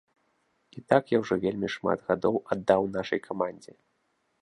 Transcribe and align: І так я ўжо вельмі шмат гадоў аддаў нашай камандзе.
І 0.79 0.81
так 0.93 1.03
я 1.15 1.19
ўжо 1.25 1.35
вельмі 1.45 1.71
шмат 1.75 1.99
гадоў 2.09 2.43
аддаў 2.57 2.91
нашай 2.99 3.19
камандзе. 3.31 3.81